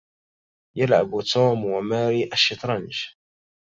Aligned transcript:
يلعب 0.75 1.21
توم 1.33 1.65
وماري 1.65 2.29
الشطرنج. 2.33 2.95